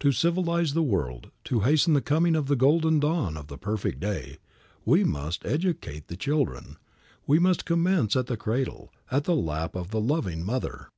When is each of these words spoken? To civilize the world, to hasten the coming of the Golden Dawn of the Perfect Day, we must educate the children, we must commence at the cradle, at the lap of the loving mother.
To 0.00 0.12
civilize 0.12 0.74
the 0.74 0.82
world, 0.82 1.30
to 1.44 1.60
hasten 1.60 1.94
the 1.94 2.02
coming 2.02 2.36
of 2.36 2.46
the 2.46 2.56
Golden 2.56 3.00
Dawn 3.00 3.38
of 3.38 3.46
the 3.46 3.56
Perfect 3.56 4.00
Day, 4.00 4.36
we 4.84 5.02
must 5.02 5.46
educate 5.46 6.08
the 6.08 6.14
children, 6.18 6.76
we 7.26 7.38
must 7.38 7.64
commence 7.64 8.14
at 8.14 8.26
the 8.26 8.36
cradle, 8.36 8.92
at 9.10 9.24
the 9.24 9.34
lap 9.34 9.74
of 9.74 9.90
the 9.90 9.98
loving 10.02 10.44
mother. 10.44 10.88